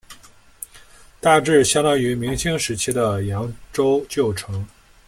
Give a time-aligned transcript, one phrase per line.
[1.19, 4.65] 大致相当于明清时期的扬州旧城。